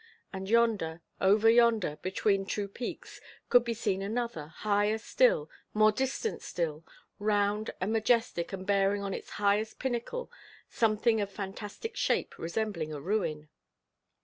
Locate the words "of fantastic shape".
11.21-12.33